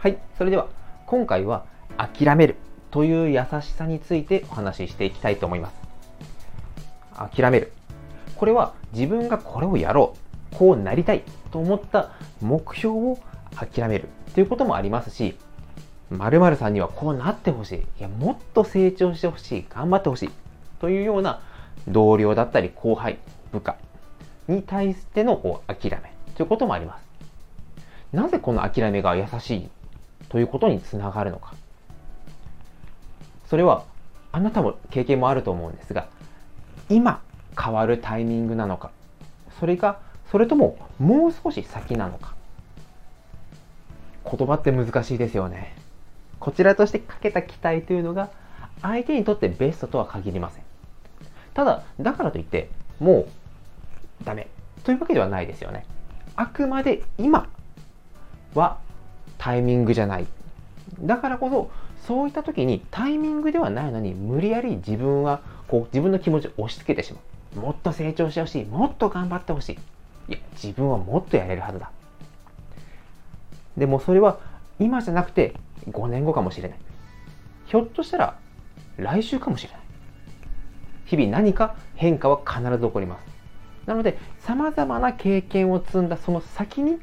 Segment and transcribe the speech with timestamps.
[0.00, 0.68] はい、それでは
[1.06, 1.64] 今回は
[1.96, 2.54] 諦める
[2.92, 5.74] という優しさについてお話ししていきたいと思います。
[7.34, 7.72] 諦める。
[8.36, 10.14] これは自分がこれをやろ
[10.52, 13.18] う、こうなりたいと思った目標を
[13.56, 15.36] 諦めるということもありますし、
[16.10, 17.78] 〇〇さんにはこうなってほしい。
[17.78, 19.66] いや、もっと成長してほしい。
[19.68, 20.30] 頑張ってほしい。
[20.80, 21.40] というような
[21.88, 23.18] 同僚だったり後輩、
[23.50, 23.74] 部下
[24.46, 27.02] に対してのこう諦めということもあります。
[28.12, 29.68] なぜこの諦めが優しい
[30.28, 31.54] ということにつながるのか。
[33.46, 33.84] それは
[34.32, 36.08] あなたも経験もあると思うんですが、
[36.88, 37.22] 今
[37.58, 38.90] 変わるタイミングなのか、
[39.58, 40.00] それが、
[40.30, 42.34] それとももう少し先なのか。
[44.30, 45.74] 言葉って難しいですよね。
[46.38, 48.30] こちらとしてかけた期待というのが
[48.82, 50.62] 相手にとってベストとは限りません。
[51.54, 53.26] ただ、だからといって、も
[54.20, 54.48] うダメ
[54.84, 55.86] というわけではないですよね。
[56.36, 57.48] あくまで今
[58.54, 58.78] は
[59.38, 60.26] タイミングじゃない。
[61.00, 61.70] だからこそ、
[62.06, 67.20] そういった時にタイミングではないのに無理やり自分はこう自分の気持ちを押し付けてしま
[67.56, 67.60] う。
[67.60, 68.64] もっと成長してほしい。
[68.64, 69.78] もっと頑張ってほしい。
[70.28, 71.90] いや、自分はもっとやれるはずだ。
[73.76, 74.38] でもそれは
[74.78, 75.54] 今じゃなくて
[75.90, 76.78] 5年後かもしれない。
[77.66, 78.38] ひょっとしたら
[78.96, 79.80] 来週かもしれない。
[81.04, 83.26] 日々何か変化は必ず起こります。
[83.86, 86.98] なので、様々な経験を積んだその先に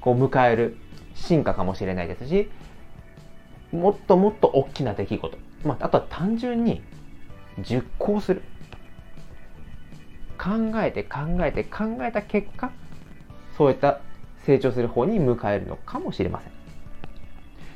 [0.00, 0.76] こう迎える
[1.18, 2.50] 進化かもしれないですし、
[3.72, 5.38] もっともっと大きな出来事。
[5.64, 6.82] まあ、あとは単純に
[7.58, 8.42] 熟考する。
[10.38, 12.70] 考えて考えて考えた結果、
[13.56, 14.00] そういった
[14.46, 16.52] 成長する方に迎えるのかもしれません。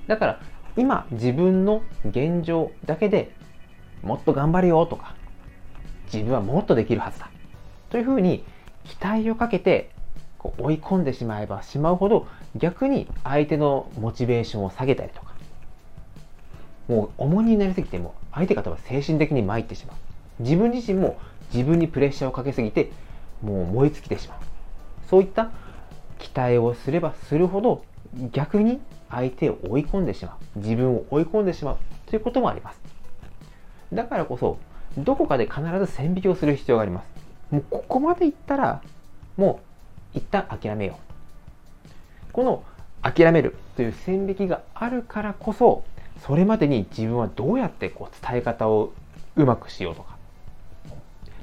[0.06, 0.40] だから、
[0.76, 3.34] 今自分の現状だけで
[4.02, 5.16] もっと頑張るよとか、
[6.12, 7.30] 自分はもっとできるはずだ。
[7.90, 8.44] というふうに
[8.84, 9.90] 期待をかけて
[10.42, 12.26] こう追い込んでしまえばしまうほど
[12.56, 15.32] 逆に相手のモチベーションを下げたりとか
[16.88, 19.96] もう重荷になりすぎても相手方は精神的に参ってしまう。
[20.40, 21.18] 自分自身も
[21.52, 22.90] 自分にプレッシャーをかけすぎて
[23.42, 24.38] もう燃え尽きてしまう。
[25.08, 25.50] そういった
[26.18, 27.84] 期待をすればするほど
[28.32, 30.58] 逆に相手を追い込んでしまう。
[30.58, 31.76] 自分を追い込んでしまう
[32.06, 32.80] ということもあります。
[33.92, 34.58] だからこそ
[34.98, 37.06] どこかで必ず線引きをする必要があります。
[37.54, 38.82] もうここまでいったら
[39.36, 39.71] もう
[40.14, 42.32] 一旦諦めよう。
[42.32, 42.64] この
[43.02, 45.84] 諦めるという線引きがあるからこそ、
[46.20, 48.92] それまでに自分はどうやってこう伝え方を
[49.36, 50.16] うまくしようとか、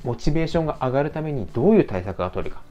[0.03, 2.61] モチベーションが上がるためにどういう対策が取るか。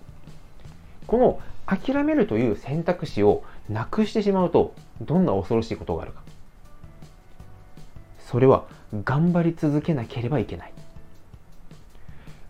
[1.06, 6.22] この諦めるという選択肢をなくしてしまうと、どんな恐ろしいことがあるか。
[8.20, 8.64] それは
[9.04, 10.72] 頑張り続けなければいけない。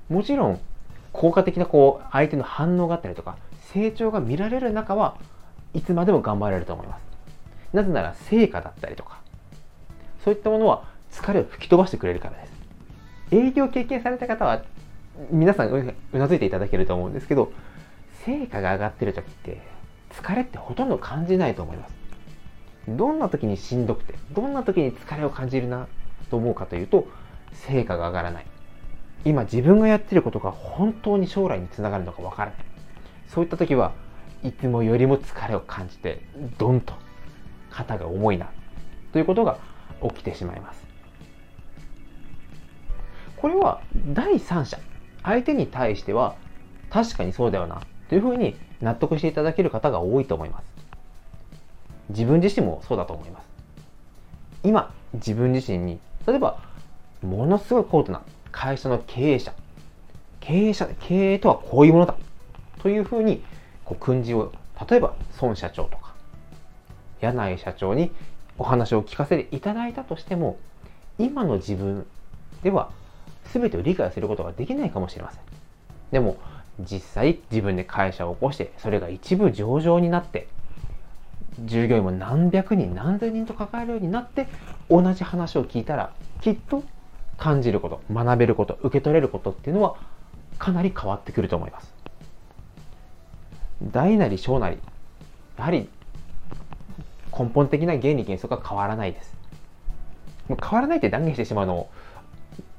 [0.08, 0.60] もちろん
[1.18, 3.38] 効果的なこう相手の反応があったりとか
[3.72, 5.16] 成長が見られる中は
[5.74, 7.02] いつまでも頑張れると思います。
[7.72, 9.20] なぜなら成果だったりとか
[10.22, 12.52] そういったものは疲れを吹き飛ばしてくれるからです。
[13.32, 14.62] 営業経験された方は
[15.32, 17.52] 皆さんうなずいていただけると思うんですけど
[18.24, 19.60] 成果が上がってる時って
[20.12, 21.94] 疲れってほとんど感じないと思います。
[22.86, 25.88] どんな時にしんどくてどんな時に疲れを感じるな
[26.30, 27.08] と思うかというと
[27.52, 28.46] 成果が上がらない。
[29.28, 32.60] 今自分がやってることが本当に将来につながるのかわからない。
[33.28, 33.92] そういった時は
[34.42, 36.22] いつもよりも疲れを感じて
[36.56, 36.94] ドンと
[37.68, 38.48] 肩が重いな
[39.12, 39.58] ということが
[40.02, 40.82] 起きてしまいます。
[43.36, 44.78] これは第三者
[45.22, 46.34] 相手に対しては
[46.88, 50.64] 確かにそうだよなというふうに納得していただける方が多いと思います。
[52.08, 53.46] 自分自身もそうだと思います。
[54.64, 56.58] 今自分自身に例えば
[57.22, 58.22] ものすごい高度な
[58.52, 59.52] 会社の経営者、
[60.40, 62.16] 経営者、経営とはこういうものだ
[62.80, 63.42] というふうに、
[63.84, 64.52] こう、訓示を、
[64.88, 66.14] 例えば孫社長とか、
[67.20, 68.12] 柳井社長に
[68.58, 70.58] お話を聞かせていただいたとしても、
[71.18, 72.06] 今の自分
[72.62, 72.90] では
[73.52, 75.40] 全てを理解することができないかもしれません。
[76.10, 76.38] でも、
[76.78, 80.48] 実際自分で会社を起こして、それが一部上場になって、
[81.64, 84.46] 従業員も何百人何千人と抱えるようになって
[84.88, 86.84] 同じ話を聞いたらきっと
[87.38, 89.96] 感じること、学べること、受け取れることっていうのは
[90.58, 91.94] かなり変わってくると思います。
[93.80, 94.78] 大なり小なり、
[95.56, 95.88] やはり
[97.32, 99.36] 根本的な原理原則は変わらないです。
[100.48, 101.88] 変わらないって断言してしまうの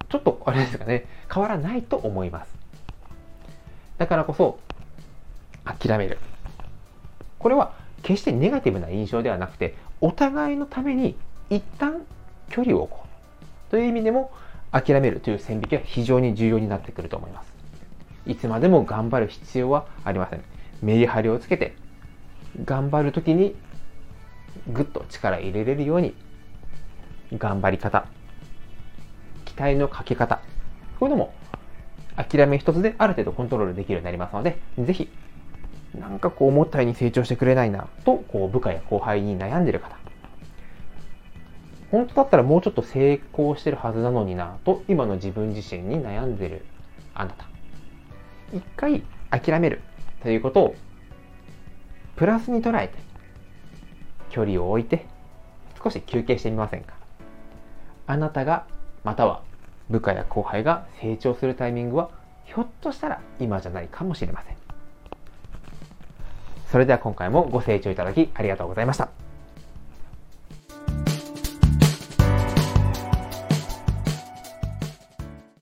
[0.09, 2.53] ちょっとあれですかね、変わらないと思います。
[3.97, 4.59] だからこそ、
[5.63, 6.17] 諦める。
[7.38, 11.15] これは決してネガティブな印象ではなくて、お互いのために
[11.50, 12.06] 一旦
[12.50, 14.31] 距離を置こうという意味でも
[14.71, 17.54] 諦めるという線引きは非常に重要になってくると思います。
[18.25, 20.44] いつまでも頑張る必要はありません。
[20.81, 21.75] メリハリをつけて、
[22.63, 23.56] 頑張るときに
[24.68, 26.13] ぐっと力入れれるように
[27.38, 28.06] 頑張り方
[29.45, 30.42] 期待のかけ方
[31.00, 31.33] こういうのも
[32.16, 35.10] 諦め一つである程度コントロールできるようになりますのでぜひ
[35.98, 39.98] なんかこう思ったように成長してくれないなとこう部下や後輩に悩んでる方
[41.91, 46.65] 本当だったらもうちょっと成功してるはずなのになと今の自分自身に悩んでる
[47.13, 47.45] あなた。
[48.53, 49.81] 一回諦める
[50.24, 50.75] ということを
[52.15, 52.97] プラスに捉えて
[54.30, 55.06] 距離を置いて
[55.81, 56.94] 少し休憩してみませんか。
[58.07, 58.65] あなたが
[59.03, 59.42] または
[59.89, 62.09] 部下や後輩が成長するタイミングは
[62.45, 64.56] ひょっとしたら今じゃないかもしれません。
[66.68, 69.28] それでは今回もご清聴いただきありがとうございました。